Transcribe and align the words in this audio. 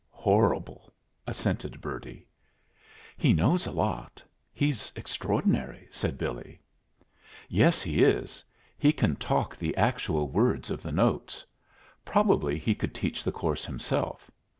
"Horrible," 0.09 0.91
assented 1.27 1.79
Bertie. 1.79 2.25
"He 3.17 3.33
knows 3.33 3.67
a 3.67 3.71
lot. 3.71 4.23
He's 4.51 4.91
extraordinary," 4.95 5.87
said 5.91 6.17
Billy. 6.17 6.59
"Yes, 7.47 7.83
he 7.83 8.03
is. 8.03 8.43
He 8.79 8.91
can 8.93 9.15
talk 9.15 9.55
the 9.55 9.77
actual 9.77 10.27
words 10.27 10.71
of 10.71 10.81
the 10.81 10.91
notes. 10.91 11.45
Probably 12.03 12.57
he 12.57 12.73
could 12.73 12.95
teach 12.95 13.23
the 13.23 13.31
course 13.31 13.63
himself. 13.63 14.31